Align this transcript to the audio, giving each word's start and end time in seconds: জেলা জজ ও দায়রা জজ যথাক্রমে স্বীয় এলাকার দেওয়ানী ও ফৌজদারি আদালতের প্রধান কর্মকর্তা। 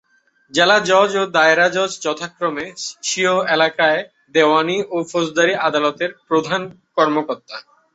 জেলা 0.53 0.77
জজ 0.89 1.11
ও 1.15 1.23
দায়রা 1.35 1.67
জজ 1.69 1.91
যথাক্রমে 2.05 2.65
স্বীয় 3.03 3.35
এলাকার 3.47 3.95
দেওয়ানী 4.35 4.77
ও 4.89 4.97
ফৌজদারি 5.11 5.53
আদালতের 5.67 6.11
প্রধান 6.27 6.61
কর্মকর্তা। 6.97 7.55